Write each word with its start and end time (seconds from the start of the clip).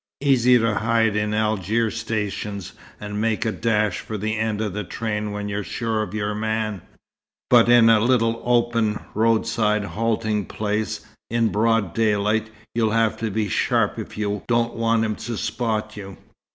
Easy 0.23 0.57
to 0.57 0.73
hide 0.79 1.15
in 1.15 1.31
Algiers 1.31 1.95
station, 1.95 2.59
and 2.99 3.21
make 3.21 3.45
a 3.45 3.51
dash 3.51 3.99
for 3.99 4.17
the 4.17 4.35
end 4.35 4.59
of 4.59 4.73
the 4.73 4.83
train 4.83 5.29
when 5.31 5.47
you're 5.47 5.63
sure 5.63 6.01
of 6.01 6.15
your 6.15 6.33
man. 6.33 6.81
But 7.51 7.69
in 7.69 7.87
a 7.87 7.99
little 7.99 8.41
open, 8.43 8.99
road 9.13 9.45
side 9.45 9.85
halting 9.85 10.45
place, 10.45 11.05
in 11.29 11.49
broad 11.49 11.93
daylight, 11.93 12.49
you'll 12.73 12.89
have 12.93 13.15
to 13.17 13.29
be 13.29 13.47
sharp 13.47 13.99
if 13.99 14.17
you 14.17 14.41
don't 14.47 14.73
want 14.73 15.05
him 15.05 15.15
to 15.17 15.37
spot 15.37 15.95
you. 15.95 16.17